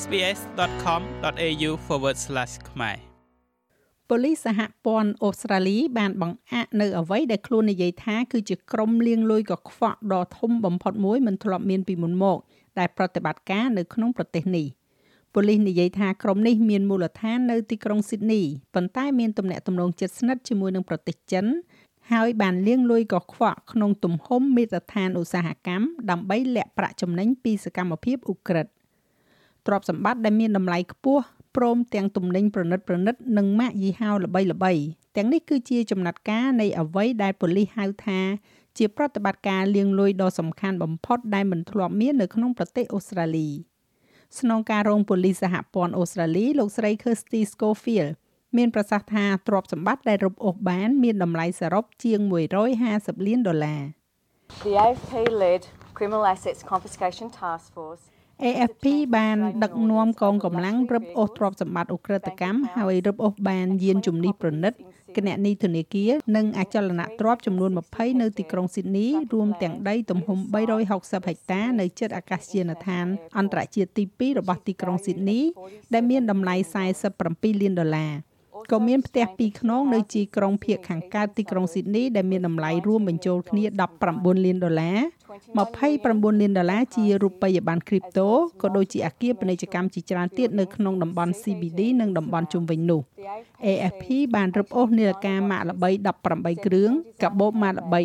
[0.00, 1.70] sbs.com.au/
[2.70, 2.96] ខ្មែរ
[4.08, 12.38] ប៉ូលីសសហព័ន្ធអូស្ត្រាលីបានបង្អាក់នៅអ្វីដែលខ្លួននិយាយថាគឺជាក្រុមលាងលុយកខ្វក់ដ៏ធំបំផុតមួយមិនធ្លាប់មានពីមុនមក
[12.78, 14.66] ដែលប្រតិបត្តិការនៅក្នុងប្រទេសនេះ
[15.34, 18.42] ប៉ូលីសនិយាយថាក្រុមនេះមានមូលដ្ឋាននៅទីក្រុងស៊ីដនី
[18.74, 21.46] ប៉ុន្តែមានទំនាក់ទំនងជិតស្និទ្ធជាមួយនឹងប្រទេសចិន
[22.12, 28.66] ហើយបានលាងលុយកខ្វក់ក្នុងទំហំមាត្រដ្ឋានឧស្សាហកម្មដើម្បីលាក់ប្រាក់ចំណេញពីសកម្មភាពអ ுக ្រិត
[29.66, 31.24] ទ្រព្យសម្បត្តិដែលមានតម្លៃខ្ពស់
[31.56, 34.72] ព្រមទាំងទំនិញប្រណិតប្រណិតនិងម៉ាកយីហោល្បីល្បី
[35.16, 38.20] ទាំងនេះគឺជាចំណាត់ការនៃអ្វីដែលប៉ូលីសហៅថា
[38.78, 43.48] ជាប្រតិបត្តិការលាងលុយដ៏សំខាន់បំផុតដែលមិនធ្លាប់មាននៅក្នុងប្រទេសអូស្ត្រាលី
[44.38, 48.12] ស្នងការរងប៉ូលីសសហព័ន្ធអូស្ត្រាលីលោកស្រី Kirsty Schofield
[48.56, 52.20] មានប្រសាសន៍ថាទ្រព្យសម្បត្តិដែលរឹបអូសបាន មានតម្លៃសរុបជាង
[52.74, 53.82] 150លានដុល្លារ
[54.64, 55.12] The AFP
[55.44, 55.62] led
[55.96, 58.04] Criminal Assets Confiscation Task Force
[58.44, 64.72] AFP បានដឹកនាំកងកម្លាំងរឹបអូសទ្រព្យសម្បត្តិអ ுக ្រិតកម្មហើយរឹបអូសបានយានជំនិះប្រណិត
[65.16, 70.38] គណនីធនាគារនិងអចលនទ្រព្យចំនួន20នៅទីក្រុងស៊ីដនីរួមទាំងដីទំហំ
[70.82, 73.06] 360ហិកតានៅជិតអាកាសយានដ្ឋាន
[73.38, 75.40] អន្តរជាតិទី2របស់ទីក្រុងស៊ីដនី
[75.94, 76.54] ដែលមានតម្លៃ
[77.08, 78.12] 47លានដុល្លារ
[78.72, 83.64] ក៏មានផ្ទះពីរខ្នងនៅជីក្រុងភៀកខាងកើតទីក្រុងស៊ីដនីដែលមានតម្លៃរួមបញ្ចូលគ្នា
[84.04, 84.98] 19លានដុល្លារ
[85.40, 88.30] 29លានដុល្លារជារូបិយប័ណ្ណគ្រីបតូ
[88.62, 93.00] ក៏ដូចជាអគារពាណិជ្ជកម្មជាច្រើនទៀតនៅក្នុងតំបន់ CBD និងតំបន់ជុំវិញនោះ
[93.66, 95.90] AFP បានរឹបអូសនាឡិកាម៉ាកល្បី
[96.28, 96.90] 18គ្រឿង
[97.22, 98.00] កាបូបម៉ាកល្បី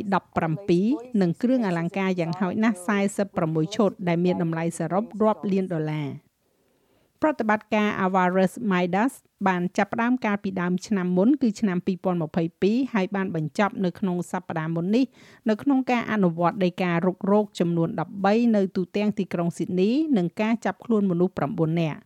[0.78, 2.78] 17និងគ្រឿងអលង្ការយ៉ាងហោចណាស់
[3.28, 6.27] 46ឈុតដែលមានតម្លៃសរុបរាប់លានដុល្លារ
[7.22, 9.14] ប្រតិបត្តិការ Avaris Midas
[9.48, 11.78] បានចាប់ផ្ដើមកាលពីដើមឆ្នាំមុនគឺឆ្នាំ
[12.36, 15.06] 2022ហើយបានបញ្ចប់នៅក្នុងសប្តាហ៍មុននេះ
[15.50, 17.90] នៅក្នុងការអនុវត្តនៃការរុករោគចំនួន
[18.24, 22.00] 13នៅទូទាំងទីក្រុងស៊ីដនីនិងការចាប់ខ្លួនមនុស្ស9នាក់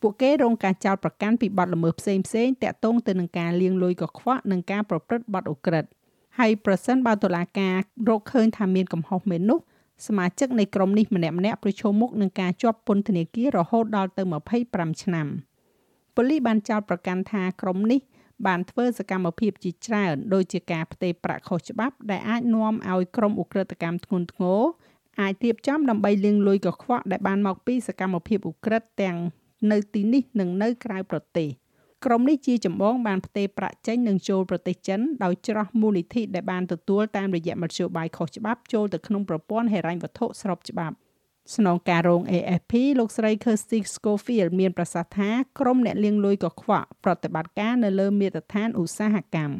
[0.00, 5.90] ពួកគេរងការចោទប្រកាន់ពីបទល្មើសផ្សេងផ្សេងតាក់ទងទៅនឹងការលាងលុយកខ្វក់និងការប្រព្រឹត្តបទឧក្រិដ្ឋ
[6.38, 7.74] ហើយប្រសិនបើតុលាការ
[8.08, 9.58] រកឃើញថាមានកំហុសមែននោះ
[10.06, 14.22] សមាជិកនៃក្រុមនេះម្នាក់ម្នាក់ប្រឈមមុខនឹងការជាប់ពន្ធនាគាររហូតដល់ទៅ
[14.62, 15.26] 25ឆ្នាំ
[16.16, 18.00] ប៉ូលីសបានចោទប្រកាន់ថាក្រុមនេះ
[18.46, 24.60] បានធ្វើសកម្មភាពជាច្រើនដូចជាការផ្ទេរប្រាក់ខុសច្បាប់ដែលអាចនាំឲ្យក្រុមឧក្រិដ្ឋកម្មធ្ងន់ធ្ងរ
[25.20, 29.18] អាចរៀបចំដើម្បីលាងលុយកខ្វក់ដែលបានមកពីសកម្មភាពឧក្រិដ្ឋទាំង
[29.70, 31.48] នៅទីនេះនិងនៅក្រៅប្រទេស។
[32.04, 40.94] ក្រុមនេះជាចម្បងបានផ្ទេរប្រាក់ចេញនិងចូលប្រទេសចិនដោយច្រោះមូលនិធិដែលបានទទួលតាមរយៈមធ្យោបាយខុសច្បាប់ចូលទៅក្នុងប្រព័ន្ធហិរញ្ញវត្ថុស្របច្បាប់
[41.56, 45.30] ស្នងការរង AFP លោកស្រី Kirsty Schofield មានប្រសាសន៍ថា
[45.60, 49.54] ក្រុមអ្នកលាងលុយកខ្វក់ប្រតិបត្តិការនៅលើមាត្រដ្ឋានឧស្សាហកម្ម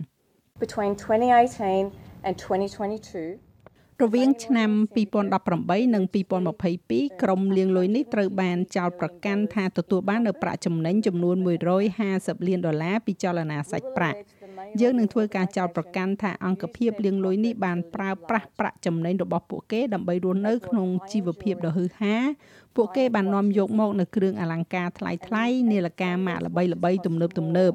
[0.65, 1.85] Between 2018
[2.27, 3.50] and 2022
[4.03, 4.71] រវាងឆ្នាំ
[5.33, 6.05] 2018និង
[6.63, 11.37] 2022ក្រុមលាងលុយនេះត្រូវបានចោទប្រកាន់ថាទទួលបាននូវប្រាក់ចំណេញចំនួន
[11.93, 14.19] 150លានដុល្លារពីចលនាសាច់ប្រាក់
[14.81, 22.17] យើងនឹងធ្វើការចោទប្រកាន់ថាអង្គភាពលាងលុយនេះបានប្រើប្រាស់ប្រាក់ចំណេញរបស់ពួកគេដើម្បីរស់នៅក្នុងជីវភាពដ៏ហ៊ឺហា
[22.77, 27.73] ពួកគេបាននាំយកមកនៅគ្រឿងអលង្ការថ្លៃៗនាឡិកាម៉ាកល្បីៗទំនើបទំនើប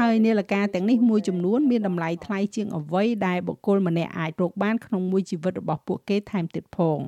[0.00, 7.00] ហើយនាឡិកាទាំងនេះមួយចំនួនមានតម្លៃថ្លៃជាងអ្វីដែលបុគ្គលម្នាក់អាចរកបានក្នុងមួយជីវិតរបស់ពួកគេថែមទៀតផង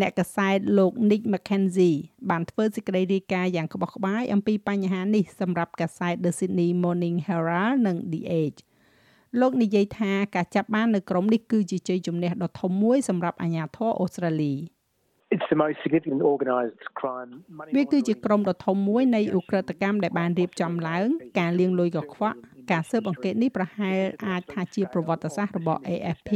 [0.00, 1.98] អ្នកកសែតលោក Nick Mackenzie
[2.30, 8.60] បានធ្វើសេចក្តីរាយការណ៍យ៉ាងក្បោះក្បាយអំពីបញ្ហានេះសម្រាប់កាសែត The Sydney Morning Herald និង The Age
[9.40, 14.54] លោកនិយាយថាការចាប់បាននៅក្រុមនេះគឺជាជ័យជំនះដ៏ធំមួយសម្រាប់អាជ្ញាធរអូស្ត្រាលី។
[17.76, 21.06] វាគឺជាក្រុមដ៏ធំមួយនៃឧក្រិដ្ឋកម្មដែលបានរៀបចំឡើង
[21.38, 22.36] ការលាងលុយកខ្វក់
[22.72, 26.30] ការស៊ើបអង្កេតនេះប្រហែលអាចថាជាប្រវត្តិសាស្ត្ររបស់ AFP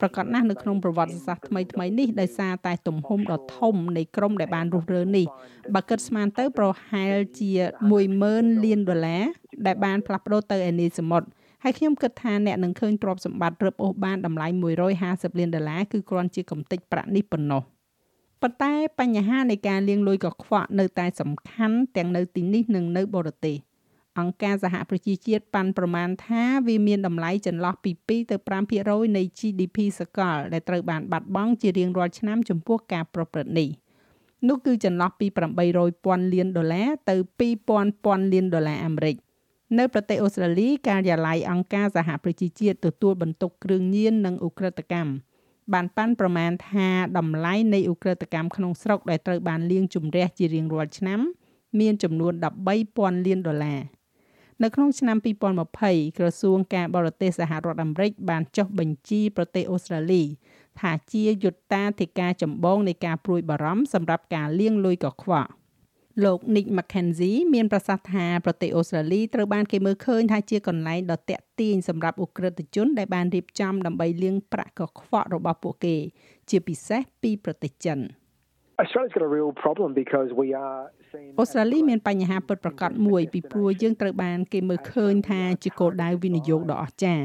[0.00, 5.26] ប្រកាសណាស់នៅក្នុងប្រវត្តិសាស្ត្រថ្មីថ្មីនេះដោយសារតែទំហំដ៏ធំនៃក្រុមដែលបានរុះរើនេះ
[5.74, 7.50] បើគិតស្មានទៅប្រហែលជា
[8.08, 9.24] 10000លានដុល្លារ
[9.66, 11.28] ដែលបានផ្លាស់ប្ដូរទៅឯនីសមុទ្រ
[11.62, 14.46] ហើយខ្ញុំគិតថាអ្នកនឹងឃើញទ្រព្យសម្បត្តិរឹបអូសបានតម្លៃ
[14.92, 17.62] 150លានដុល្លារគឺគ្រាន់ជាកំតិចប្រាក់នេះប៉ុណ្ណោះ
[18.46, 23.56] ប៉ុន្តែបញ្ហានៃការលាងលុយកខ្វក់នៅតែសំខាន់ទាំងនៅទីនេះនិងនៅបរទេស
[24.18, 28.36] អង្គការសហប្រជាជាតិប៉ាន់ប្រមាណថាវាមានតម្លៃចន្លោះពី2ទៅ
[28.76, 33.68] 5%នៃ GDP សកលដែលត្រូវបានបាត់បង់ជារៀងរាល់ឆ្នាំចំពោះការប្រព្រឹត្តនេះ
[34.48, 35.26] នោះគឺចន្លោះពី
[35.80, 37.16] 800,000លានដុល្លារទៅ
[37.70, 39.16] 2,000លានដុល្លារអាមេរិក
[39.78, 45.12] នៅប្រទេសអូស្ត្រាលីការិយាល័យអង្គការសហប្រជាជាតិទទួលបន្ទុកគ្រឿងញៀននិងឧក្រិដ្ឋកម្ម
[45.72, 46.88] បានប៉ាន់ប្រមាណថា
[47.18, 51.20] តម្លៃនៃឧក្រិដ្ឋកម្មក្នុងស្រុកដែលត្រូវបានលាងជម្រះជារៀងរាល់ឆ្នាំ
[51.80, 52.32] មានចំនួន
[52.80, 53.80] 13,000លានដុល្លារ
[54.62, 55.16] នៅក្នុងឆ្នាំ
[55.66, 60.22] 2020ក្រសួងការបរទេសសហរដ្ឋអាមេរិកបានចុះបញ្ជីប្រទេសអូស្ត្រាលី
[60.80, 65.50] ថាជាយុត្តាធិការចម្បងនៃការព្រួយបារម្ភសម្រាប់ការលាងលុយកខ្វក់
[66.22, 75.96] លោក Nick Mackenzie មានប្រសាសន៍ថាប្រទេសអូស្ត្រាលីត្រូវបានគេមើលឃើញថាជាកន្លែងដ៏តាក់ទាញសម្រាប់អ ுக ្រិតជនដែលបានរៀបចំដើម្បីលាងប្រាក់កខ្វក់របស់ពួកគេ
[76.50, 77.98] ជាពិសេសពីប្រទេសចិន
[81.40, 87.24] អូស្ត្រាលីមានបញ្ហាពិតប្រាកដមួយពីព្រោះយើងត្រូវបានគេមើលឃើញថាជាគោលដៅវិនិយោគដ៏អស្ចារ្យ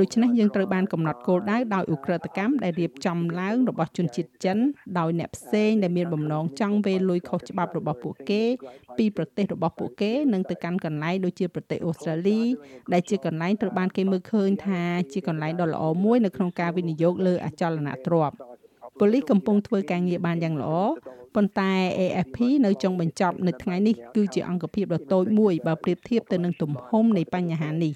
[0.00, 4.58] ដូច្នេះយើងត្រូវបានកំណត់គោលដៅដោយឧក្រិដ្ឋកម្មដែលរៀបចំឡើងរបស់ជនជាតិចិន
[4.98, 8.42] ដោយអ្នកផ្សេងដែលមានបំណងចង់វេលលុយខុសច្បាប់របស់ពួកគេ
[8.98, 12.40] ពីប្រទេសរបស់ពួកគេនិងទៅកាន់កន្លែងដូចជាប្រទេសអូស្ត្រាលី
[12.92, 18.57] ដែលជាកន្លែងត្រូវបានគេមើលឃើញថាជាកន្លែងដ៏ល្អមួយនៅក្នុងការវិនិយោគលើអចលនទ្រព្យ
[18.98, 20.72] ប៉ូលីសកំពុងធ្វើការងារបានយ៉ាងល្អ
[21.34, 27.92] ប៉ុន្តែ AFP នៅចុងបញ្ចប់នៅថ្ងៃនេះគឺជាអង្គភាពដ៏តូចមួយបើប្រៀបធៀបទៅនឹងទំហំនៃបញ្ហានេះ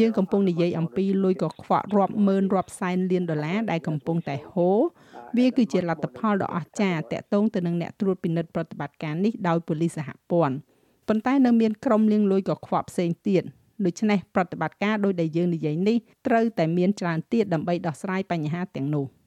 [0.00, 4.80] យើងកំពុងនិយាយអំពីលុយកខ្វក់រាប់ម៉ឺនរាប់សែនលានដុល្លារដែលកំពុងតែហូរ
[5.36, 10.56] វាគឺជាលទ្ធផលដ៏អស្ចារ្យតាក់ទងទៅនឹងអ្នកត្រួតពិនិត្យប្រតិបត្តិការនេះដោយប៉ូលីសសហព័ន្ធ
[11.08, 13.42] ប៉ុន្តែនៅមានក្រុមលាងលុយកខ្វក់ផ្សេងទៀត
[13.84, 15.96] ដូច្នេះប្រតិបត្តិការដោយដែលយើងនិយាយនេះ
[16.26, 19.06] ត្រូវតែមានច្រើនទៀតដើម្បីដោះស្រាយបញ្ហាទាំងនោះ។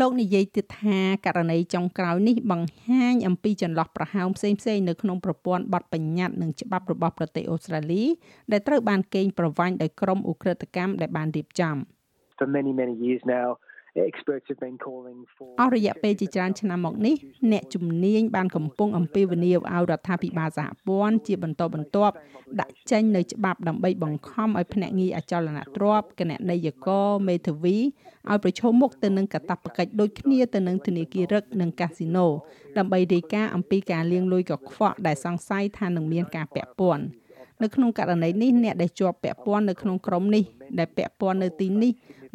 [0.00, 8.04] លោកនិយាយទៀតថាករណីចុងក្រោយនេះបង្ហាញអំពីចន្លោះប្រហោងផ្សេងៗនៅក្នុងប្រព័ន្ធបទបញ្ញត្តិនិងច្បាប់របស់ប្រទេសអូស្ត្រាលី
[8.52, 11.76] ដែលត្រូវបានកេងប្រវ័ញ្ចដោយក្រុមឧក្រិដ្ឋកម្មដែលបានរៀបចំ
[12.38, 13.48] For many many years now
[14.10, 17.14] experts have been calling for អស់រយៈពេលជាច្រើនឆ្នាំមកនេះ
[17.52, 22.14] អ្នកជំនាញបានកំពុងអំពាវនាវឲ្យរដ្ឋាភិបាលសហព័ន្ធជាបន្តបន្ទាប់
[22.60, 32.26] ដាក់ចេញនៅច្បាប់ដើម្បីបង្ខំឲ្យភ្នាក់ងារអចលនទ្រព្យគណនេយ្យករមេធាវីឲ្យប្រឈមមុខទៅនឹងកាតព្វកិច្ចដូចគ្នាទៅនឹងធនាគាររឹកនិងកាស៊ីណូ
[32.78, 37.04] ដើម្បីរាយការណ៍អំពីការលាងលុយកខ្វក់ដែលសង្ស័យថានឹងមានការពាក់ព័ន្ធ
[37.62, 40.44] នៅក្នុងករណីនេះអ្នកដែលជាប់ពាក់ព័ន្ធនៅក្នុងក្រុមនេះ
[40.78, 41.92] ដែលពាក់ព័ន្ធនៅទីនេះ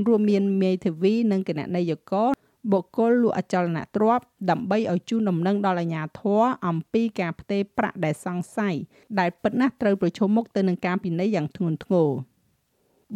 [0.08, 2.30] រួមមានមេធាវីនិងគណនេយ្យករ
[2.72, 8.76] បុគ្គលលក់អចលនទ្រព្យដើម្បីឲ្យជូនដំណឹងដល់អាជ្ញាធរអំពីការផ្ទេរប្រាក់ដែលសង្ស័យ
[9.20, 12.10] ដែលពិតណាស់ត្រូវប្រឈមមុខទៅនឹងការពិន័យយ៉ាងធ្ងន់ធ្ងរ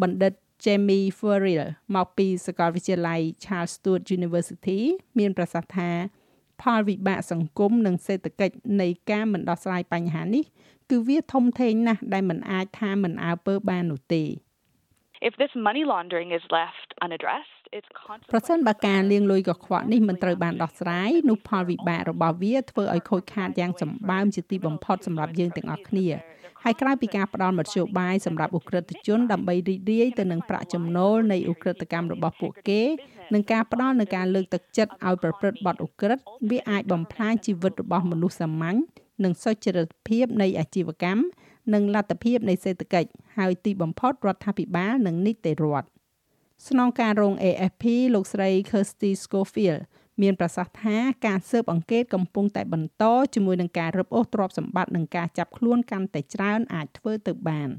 [0.02, 1.66] បណ្ឌិត Jamie Furriel
[1.96, 4.80] មកពីសាកលវិទ្យាល័យ Charles Sturt University
[5.19, 5.90] មានប្រសាសន៍ថា
[6.62, 10.44] ផលវិបាកសង្គមនិងសេដ្ឋកិច្ចនៃការមិនដោះស្រាយបញ្ហានេះ
[10.89, 14.23] គឺវាធំធេងណាស់ដែលមិនអាចថាមិនអើពើបាននោះទេ
[15.29, 17.55] If this money laundering is left unaddressed
[18.31, 26.07] ប្រសិនបើការលាងលុយកខ្វក់នេះមិនត្រូវបានដោះស្រាយនោះផលវិបាករបស់វាធ្វើឲ្យខូចខាតយ៉ាងសម្បើមជាទីបំផុតសម្រាប់យើងទាំងអស់គ្នា
[26.63, 32.81] ហើយក្រៅពីការផ្ដល់មធ្យោបាយសម្រាប់ឧក្រិដ្ឋជនដើម្បីរីករាយទៅនឹងប្រាក់ចំណូលនៃឧក្រិដ្ឋកម្មរបស់ពួកគេ
[33.33, 38.77] និងការផ្ដល់នូវការលើកទឹកចិត្តឲ្យប្រព្រឹត្តបទឧក្រិដ្ឋវាអាចបំផ្លាញជីវិតរបស់មនុស្សសាមញ្ញ
[39.23, 41.21] និងសុចរិតភាពនៃអាជីវកម្ម
[41.73, 45.88] និងលទ្ធភាពនៃសេដ្ឋកិច្ចហើយទីបំផុតរដ្ឋាភិបាលនិងនីតិរដ្ឋ
[46.67, 47.83] ស្នងការរង AFP
[48.15, 49.81] លោកស្រី Kirsty Schofield
[50.21, 53.03] មានប្រសាសន៍ថាការស៊ើបអង្កេតកំពុងតែបន្ត
[53.35, 57.69] ជាមួយនឹងការរឹបអូសទ្រព្យសម្បត្តិនិងការចាប់ខ្លួនកាន់តែច្រើនអាចធ្វើទៅបាន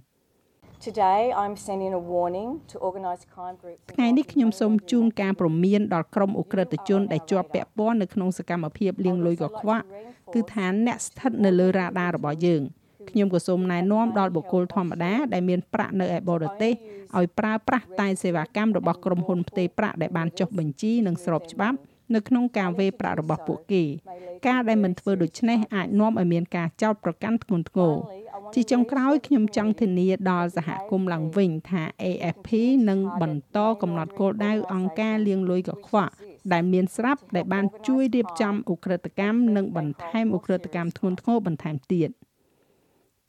[0.87, 9.85] Today I'm sending a warning to organised crime groups ថ្ងៃនេះខ្ញុំសូមជូនការព្រមានដល់ក្រុមអ ுக ្រិតជនដែលជាប់ពាក់ព័ន្ធនៅក្នុងសកម្មភាពលាងលុយកខ្វក់
[10.35, 12.63] គឺថាអ្នកស្ថិតនៅលើរ៉ាដារបស់យើង
[13.11, 16.73] ខ្ញុំក៏សូមណែនាំដល់បុគ្គលធម្មតាដែលមានប្រាក់នៅឯបរទេស
[17.17, 21.79] ឲ្យប្រើប្រាស់តែសេវាកម្មរបស់ក្រុមហ៊ុនផ្ទេរប្រាក់ដែលបានចុះបញ្ជីនិងស្របច្បាប់
[22.15, 23.85] នៅក្នុងការវេប្រាក់របស់ពួកគេ
[24.49, 27.95] ការដែលមិនធ្វើដូច្នេះអាចនាំឲ្យមានការចោទប្រកាន់ធ្ងន់ធ្ងរ
[28.55, 32.49] ជាចុងក្រោយខ្ញុំចង់ធានាដល់សហគមន៍ឡើងវិញថា AFP
[32.89, 36.13] នឹងបន្តកំណត់គោលដៅអង្គការលាងលុយកខ្វក់
[36.53, 42.11] ដែលមានស្រាប់ដែលបានជួយរៀបចំឧក្រិដ្ឋកម្មនិងបន្ថែមឧក្រិដ្ឋកម្មធ្ងន់ធ្ងរបន្ថែមទៀត។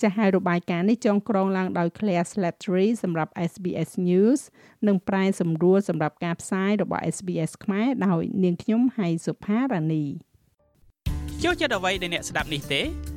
[0.02, 4.42] ចាស់ហើយរបាយការណ៍នេះចងក្រងឡើងដោយ Claire Slattery សម្រាប់ SBS News
[4.88, 10.06] និងប្រែសម្រួលសម្រាប់ការផ្សាយរបស់ SBS ខ្មែរដោយនាងខ្ញុំហៃសុផារ៉ានី
[11.44, 13.17] ចូលចិត្តអ្វីដែលអ្នកស្ដាប់នេះទេ